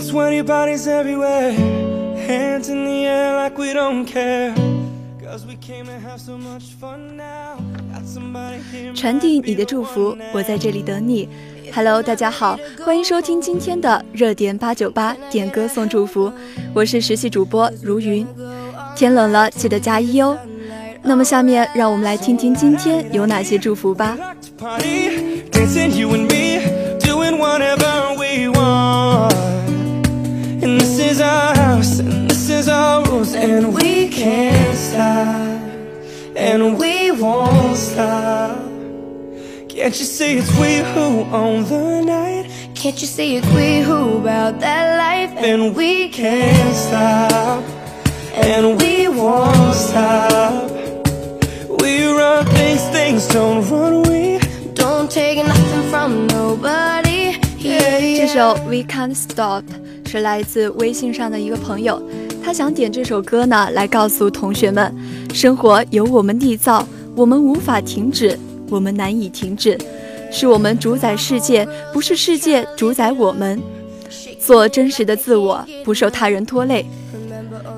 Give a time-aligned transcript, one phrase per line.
[0.00, 1.52] 20 bodies everywhere.
[2.26, 4.54] Hands in the air like we don't care.
[5.24, 7.56] Cause we came to have so much fun now.
[7.92, 8.94] Got somebody here.
[8.94, 11.28] 传递你的祝福，我在这里等你。
[11.74, 16.32] Hello，大家好，欢迎收听今天的热点八九八点歌送祝福，
[16.74, 18.26] 我是实习主播如云。
[18.94, 20.38] 天冷了，记得加衣哦。
[21.02, 24.16] 那么下面让我们来听听今天有哪些祝福吧。
[33.35, 35.61] and we can't stop,
[36.33, 38.57] and we won't stop.
[39.67, 42.49] Can't you see it's we who own the night?
[42.73, 47.63] Can't you see it's we who about that life And we can't stop,
[48.33, 50.71] and we won't stop.
[51.81, 54.39] We run things, things don't run we.
[54.73, 57.35] don't take nothing from nobody.
[57.59, 58.33] Yeah, 这 yeah.
[58.33, 62.01] 首《We Can't Stop》是来自微信上的一个朋友，
[62.46, 64.94] 他想点这首歌呢，来告诉同学们：
[65.34, 68.38] 生活由我们缔造，我们无法停止，
[68.70, 69.76] 我们难以停止，
[70.30, 73.60] 是我们主宰世界，不是世界主宰我们。
[74.38, 76.86] 做真实的自我，不受他人拖累。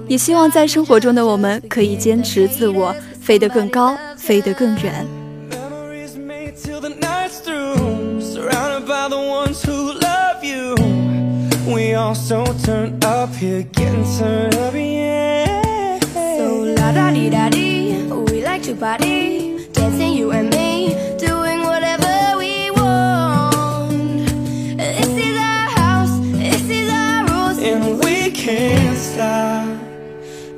[0.06, 5.17] 也希望在生活中的我们可以坚持自我，飞得更高，飞得更远。
[11.98, 15.98] All so turned up here, getting turned up, yeah.
[16.14, 21.60] So la da dee da dee, we like to party, dancing you and me, doing
[21.70, 24.28] whatever we want.
[24.78, 27.58] This is our house, this is our rules.
[27.58, 29.66] and we can't stop,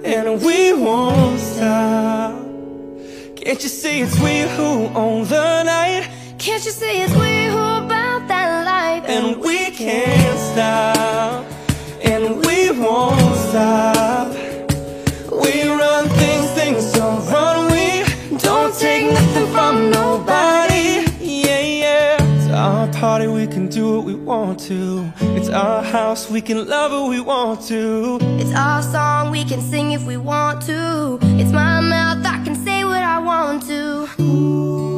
[0.04, 2.34] and we won't stop.
[3.36, 6.04] Can't you see it's we who own the night,
[6.38, 7.29] Can't you see it's we
[9.80, 11.46] can't stop,
[12.04, 14.28] and we won't stop.
[15.42, 18.04] We run things, things don't run we.
[18.36, 21.06] Don't take nothing from nobody.
[21.18, 22.36] Yeah, yeah.
[22.36, 25.10] It's our party, we can do what we want to.
[25.38, 28.18] It's our house, we can love who we want to.
[28.38, 31.18] It's our song, we can sing if we want to.
[31.40, 34.08] It's my mouth, I can say what I want to.
[34.18, 34.89] And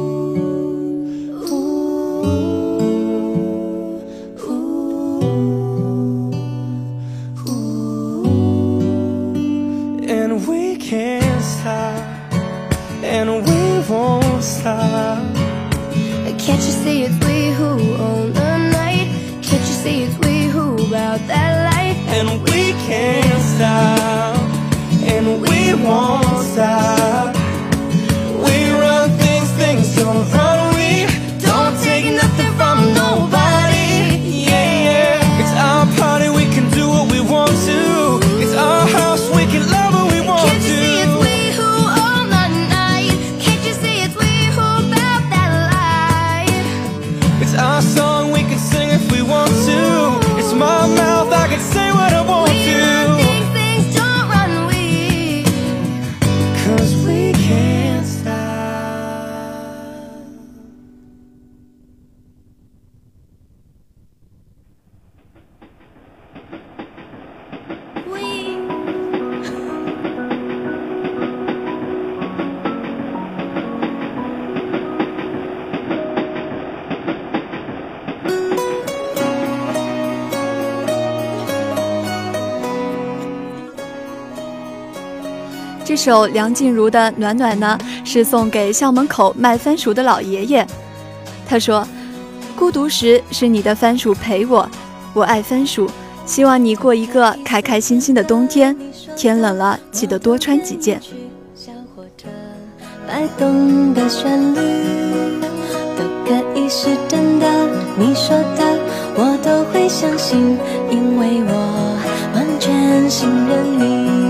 [85.93, 90.65] 这首梁静茹的《暖暖》呢，是送给校门口卖番薯的老爷爷。
[91.45, 91.87] 他说
[92.57, 94.67] ：“孤独时是你的番薯陪我，
[95.13, 95.87] 我爱番薯。
[96.25, 98.75] 希望你过一个开开心心的冬天。
[99.15, 100.99] 天冷了，记得多穿几件。
[103.07, 105.39] 摆动的旋律
[105.95, 107.45] 都可以是真的，
[107.95, 108.79] 你说的
[109.15, 110.57] 我都会相信，
[110.89, 111.99] 因为我
[112.33, 114.22] 完全信任你。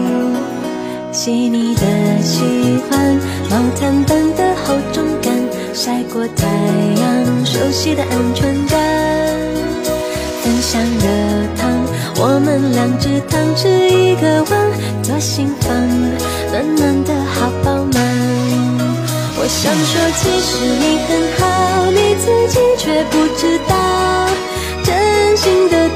[1.14, 1.82] 细腻的
[2.24, 2.42] 喜
[2.90, 5.32] 欢，毛毯般的厚重感，
[5.72, 6.48] 晒过太
[7.00, 8.80] 阳，熟悉的安全感。
[10.42, 11.08] 分享热
[11.56, 11.70] 汤，
[12.18, 14.72] 我们两只汤匙一个碗，
[15.04, 15.72] 多心房，
[16.52, 18.02] 暖暖的好饱满。
[19.38, 24.28] 我想说，其实你很好，你自己却不知道，
[24.84, 25.88] 真心的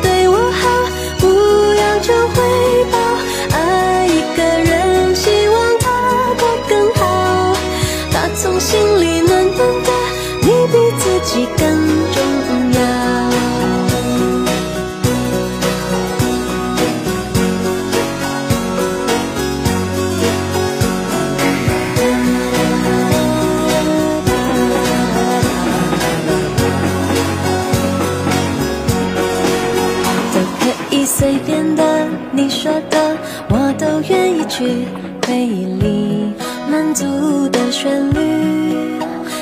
[31.19, 31.83] 随便的
[32.31, 33.17] 你说的，
[33.49, 34.85] 我都愿意去
[35.25, 36.31] 回忆里
[36.69, 39.01] 满足的旋律，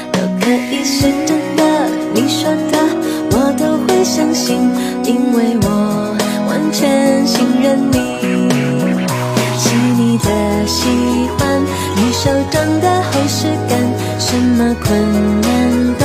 [0.10, 1.64] 都可以是真的。
[2.14, 2.80] 你说的，
[3.32, 4.56] 我都会相信，
[5.04, 6.16] 因为我
[6.48, 8.16] 完全信任你。
[9.58, 10.88] 细腻的喜
[11.38, 11.62] 欢，
[11.98, 13.78] 你手掌的厚实感，
[14.18, 16.05] 什么困难都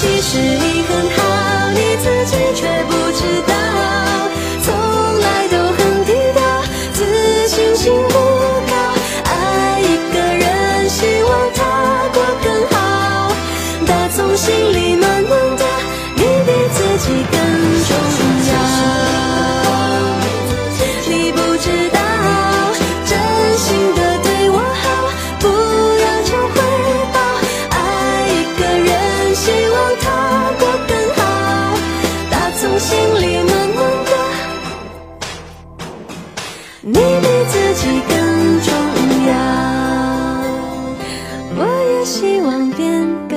[0.00, 0.59] 其实
[42.80, 43.29] 边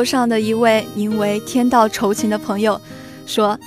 [0.00, 0.04] 望变更好。
[0.04, 2.80] 微博上的一位名为“天道酬勤”的朋友
[3.26, 3.58] 说，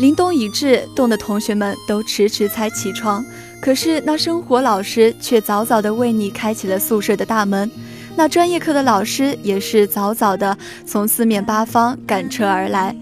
[0.00, 3.22] 凛冬已至，冻的同学们都迟迟才起床，
[3.60, 7.70] 可是那生活老师却早早的为你开启了宿舍的大门。
[8.16, 10.56] 那专业课的老师也是早早的
[10.86, 12.96] 从四面八方赶车而来。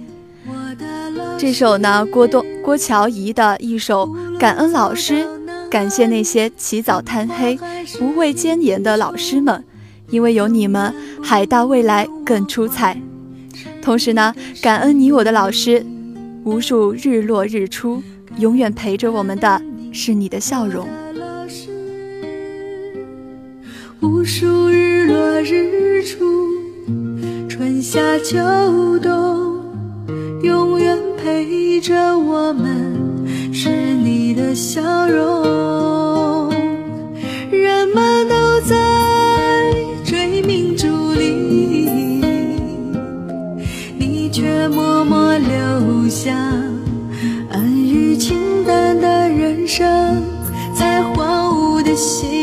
[1.39, 4.07] 这首呢，郭东郭乔怡的一首
[4.39, 5.25] 《感恩老师》，
[5.71, 7.59] 感谢那些起早贪黑、
[7.99, 9.65] 不畏艰严的老师们。
[10.11, 10.93] 因为有你们，
[11.23, 13.01] 海大未来更出彩。
[13.81, 15.85] 同时呢，感恩你我的老师，
[16.45, 18.03] 无数日落日出，
[18.39, 19.61] 永远陪着我们的
[19.93, 20.87] 是你的笑容。
[24.01, 26.49] 无数日落日出，
[27.49, 28.39] 春夏秋
[28.99, 29.63] 冬，
[30.43, 32.95] 永远陪着我们
[33.53, 36.10] 是你的笑容。
[44.69, 46.35] 默默留下
[47.51, 50.23] 安于清淡的人生，
[50.75, 52.40] 在荒芜的心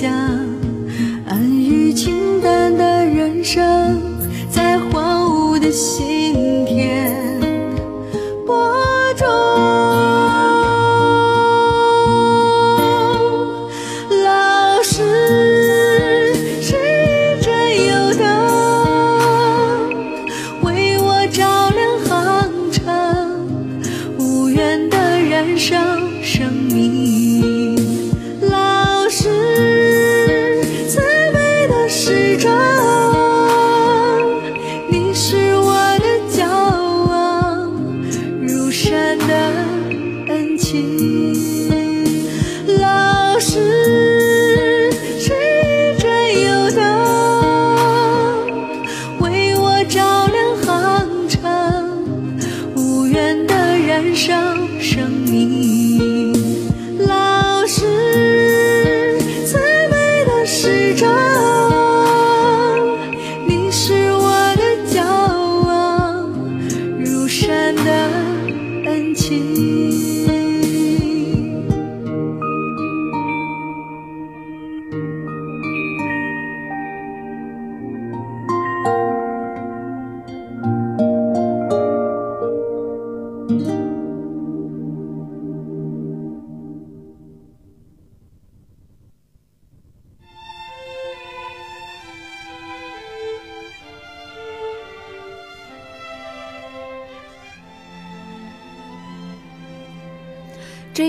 [0.00, 0.47] 想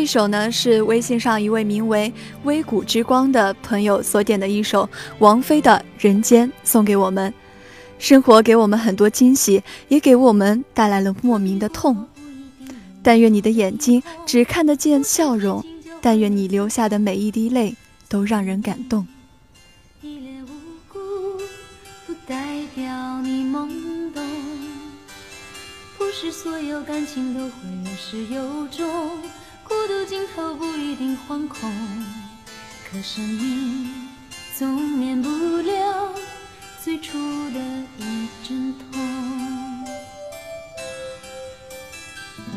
[0.10, 2.12] 一首呢是微信上一位名为
[2.44, 4.90] 微谷之光的朋友所点的一首
[5.20, 7.32] 王菲的人间送给我们
[8.00, 12.08] 生活给我们很多惊喜也给我们带来了莫名的痛。
[13.04, 15.64] 但愿你的眼睛只看得见笑容
[16.02, 17.76] 但愿你流下的每一滴泪
[18.08, 19.06] 都让人感动。
[20.02, 20.48] 一脸无
[20.92, 21.00] 辜
[22.08, 23.70] 不代表你懵
[24.12, 24.26] 懂
[26.00, 27.52] 不是所有感情都会
[27.86, 29.12] 有始有终
[29.70, 31.72] 孤独尽头不一定惶恐
[32.90, 34.10] 可生命
[34.58, 36.12] 总免不了
[36.84, 37.20] 最初
[37.52, 37.60] 的
[38.00, 39.00] 一阵痛。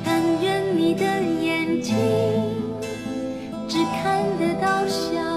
[0.02, 1.95] 但愿你的眼睛
[3.69, 5.31] 只看得到笑。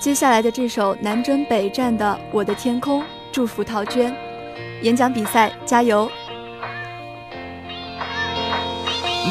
[0.00, 4.10] 接下来的这首南征北战的《我的天空》，祝福陶娟。
[4.80, 6.10] 演讲比赛加油！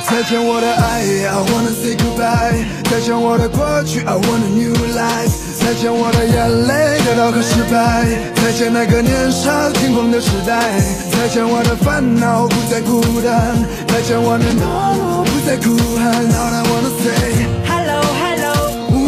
[0.07, 2.63] 再见我的爱，I wanna say goodbye。
[2.87, 5.57] 再见我的过去，I want a new life。
[5.57, 8.05] 再见我的眼泪、跌倒和失败。
[8.35, 10.79] 再见那个年少轻狂的时代。
[11.09, 13.57] 再见我的烦恼，不再孤单。
[13.87, 16.29] 再见我的懦弱，不再哭喊。
[16.29, 18.53] All I wanna say Hello Hello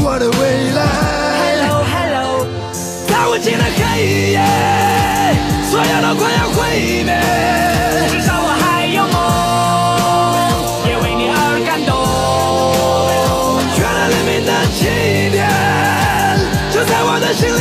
[0.03, 0.50] 我的未
[3.41, 4.39] 尽的黑夜，
[5.63, 7.19] 所有都快要毁灭，
[8.11, 9.17] 至少我还有梦，
[10.87, 11.89] 也为你而感动。
[13.79, 14.85] 原来黎明的起
[15.31, 15.41] 点
[16.71, 17.60] 就在我的心里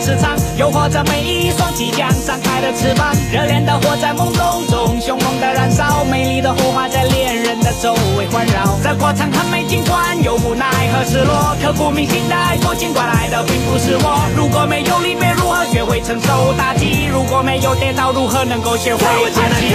[0.00, 3.14] 磁场，诱惑着每一双即将张开的翅膀。
[3.30, 8.78] 热恋的火在懵懂中凶猛的燃烧，美丽的火花在恋人的周围环绕。
[8.82, 14.24] 这过程很美，尽管有无奈和失落，刻骨铭心的爱过，尽管来的并不是我。
[14.34, 17.06] 如果没有离别，如何学会承受打击？
[17.12, 19.74] 如果没有跌倒，如何能够学会爬起？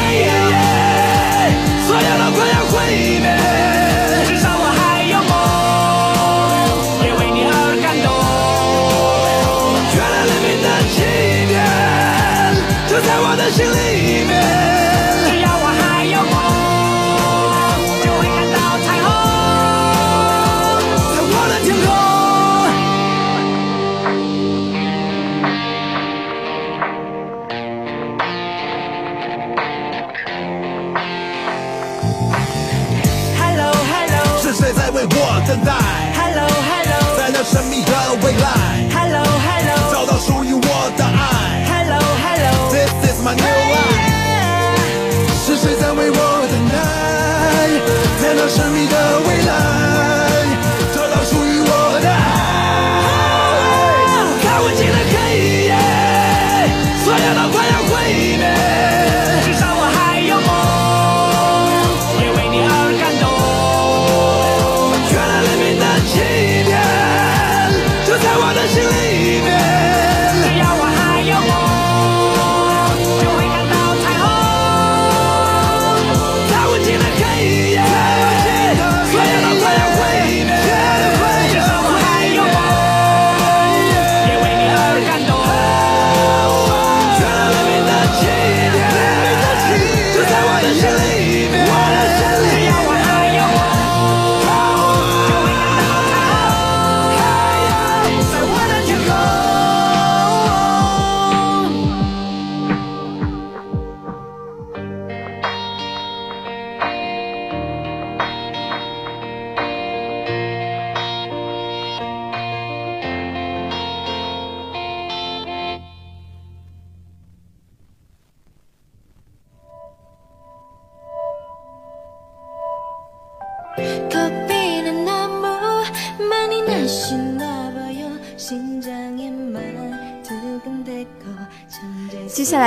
[1.86, 2.74] 所有的快要毁
[3.22, 3.38] 灭，
[4.26, 4.50] 至少
[12.96, 14.32] 就在我的心里面，
[15.28, 16.34] 只要我还有梦，
[18.00, 19.06] 就会看到彩虹，
[21.12, 21.92] 在我的天空。
[33.36, 35.14] Hello Hello 是谁在为我
[35.46, 35.74] 等待
[36.16, 37.92] ？Hello Hello 在那神秘的
[38.24, 38.48] 未来
[38.90, 40.54] ，Hello Hello 找到属于
[43.26, 43.42] 每一夜
[45.34, 46.76] 是谁在为我等待？
[48.22, 49.85] 在那神秘的未来。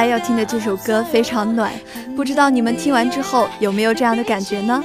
[0.09, 1.73] 要听的这首歌非常暖，
[2.17, 4.83] 不知道你们听完之后有没有这样的感觉呢？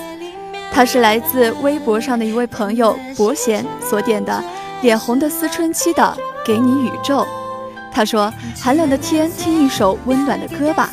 [0.72, 4.44] 它是来自微博上的一位朋友博贤所点的，
[4.82, 6.02] 脸红的思春期的
[6.46, 7.20] 《给你宇宙》。
[7.92, 10.90] 他说：“寒冷的天，听一首温暖的歌吧。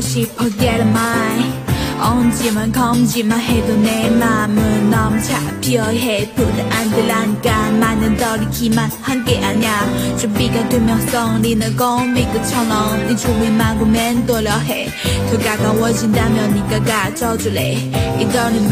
[0.00, 1.52] 싶어 get mine.
[2.00, 6.32] 언제만 검지만 해도 내 맘은 너무 잡혀해.
[6.34, 10.16] 부대 안 들라니까 많은 돌이키만 한 게 아냐.
[10.16, 14.88] 준비가 되면 썰리는 건미 끝처럼 네 주위만 고맨 돌려 해
[15.28, 17.72] 더 가까워진다면 네가 가져줄래.
[18.20, 18.70] 이 떨림은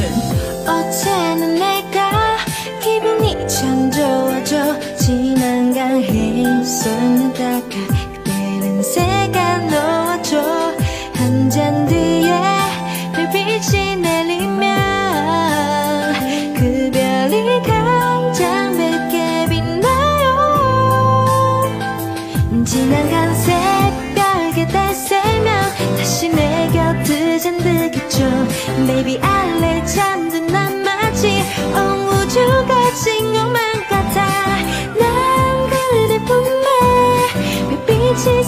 [0.69, 2.37] 어제는 내가
[2.81, 4.79] 기분이 참 좋아져.
[4.97, 8.06] 지난강 했었는다가
[28.87, 31.43] Baby 알레 잠든 난 마치
[31.75, 34.27] 온 우주가 진 것만 같아.
[34.95, 38.45] 난 그대 품에 별빛이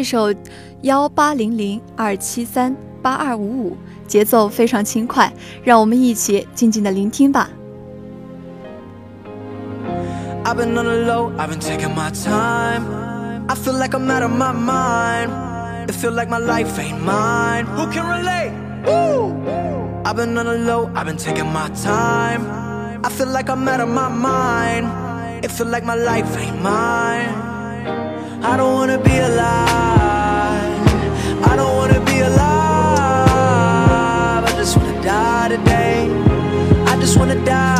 [0.00, 0.34] 这首
[0.80, 3.76] 幺八零零二七三八二五五”
[4.08, 5.30] 节奏非常轻快，
[5.62, 7.50] 让我们一起静静的聆听吧。
[10.42, 12.86] I've been on the low, I've been taking my time.
[13.46, 15.32] I feel like I'm out of my mind.
[15.86, 17.66] I feel like my life ain't mine.
[17.76, 18.52] Who can relate?
[18.86, 19.34] Woo!
[20.06, 22.46] I've been on the low, I've been taking my time.
[23.04, 24.86] I feel like I'm out of my mind.
[25.44, 27.49] I feel like my life ain't mine.
[28.42, 30.86] I don't wanna be alive.
[31.44, 32.38] I don't wanna be alive.
[34.44, 36.08] I just wanna die today.
[36.86, 37.79] I just wanna die.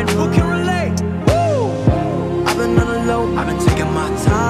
[3.05, 4.40] Low, I've been taking my time.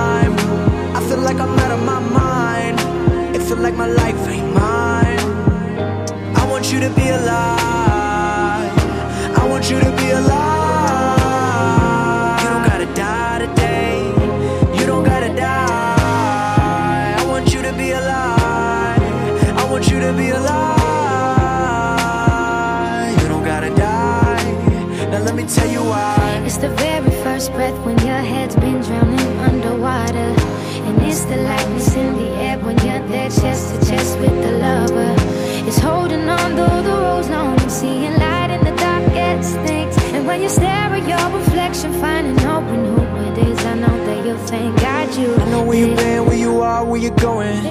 [45.61, 45.67] You.
[45.67, 47.65] Know where you've been, where you are, where you're going.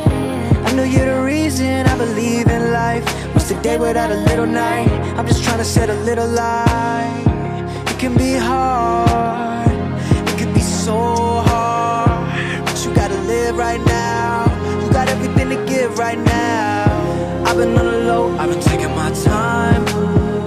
[0.66, 3.04] I know you're the reason I believe in life.
[3.34, 4.88] What's the day without a little night?
[5.16, 7.24] I'm just trying to set a little light.
[7.88, 9.70] It can be hard,
[10.28, 12.64] it can be so hard.
[12.64, 14.44] But you gotta live right now.
[14.82, 16.84] You got everything to give right now.
[17.46, 19.82] I've been on the low, I've been taking my time.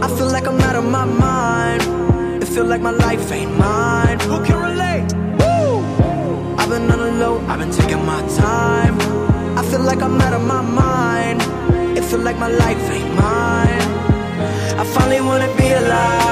[0.01, 2.41] I feel like I'm out of my mind.
[2.41, 3.62] It feel like my life ain't mine.
[7.53, 8.97] I've been taking my time.
[9.55, 11.39] I feel like I'm out of my mind.
[11.95, 13.85] It feel like my life ain't mine.
[14.81, 16.22] I finally wanna be alive.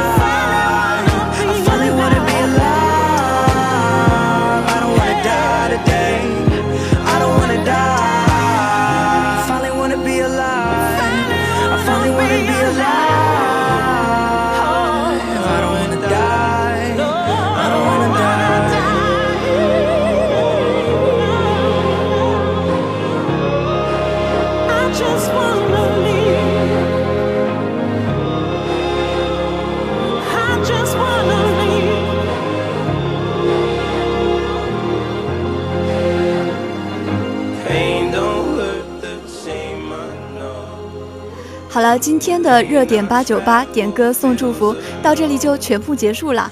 [41.73, 46.51] 好了，今天的热点八九八点歌送祝福到这里就全部结束了。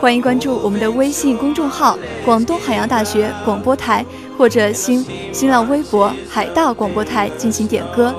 [0.00, 4.04] 欢迎关注我们的微信公众号“广东海洋大学广播台”
[4.36, 8.14] 或者新新浪微博“海大广播台”进行点歌。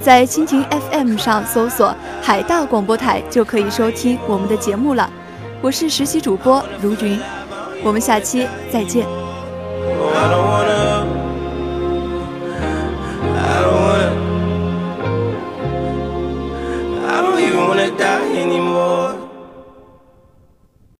[0.00, 5.08] 在蜻蜓 FM 上搜索“海大广播台”就可以收听我们的节目了。
[5.62, 7.18] 我是实习主播如云，
[7.82, 9.23] 我们下期再见。